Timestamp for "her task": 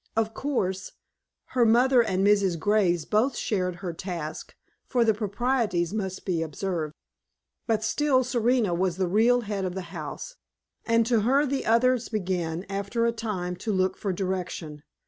3.85-4.55